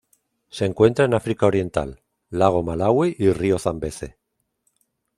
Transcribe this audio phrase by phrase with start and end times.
[0.49, 2.01] Se encuentran en África Oriental:
[2.31, 4.17] lago Malawi y río Zambeze.